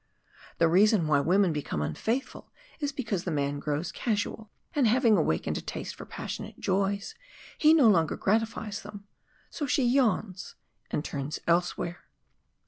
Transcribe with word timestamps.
The 0.57 0.67
reason 0.67 1.05
why 1.05 1.19
women 1.19 1.53
become 1.53 1.79
unfaithful 1.79 2.51
is 2.79 2.91
because 2.91 3.23
the 3.23 3.29
man 3.29 3.59
grows 3.59 3.91
casual, 3.91 4.49
and 4.73 4.87
having 4.87 5.15
awakened 5.15 5.59
a 5.59 5.61
taste 5.61 5.93
for 5.93 6.05
passionate 6.07 6.59
joys, 6.59 7.13
he 7.55 7.71
no 7.71 7.87
longer 7.87 8.17
gratifies 8.17 8.81
them 8.81 9.05
so 9.51 9.67
she 9.67 9.83
yawns 9.83 10.55
and 10.89 11.05
turns 11.05 11.37
elsewhere." 11.45 11.99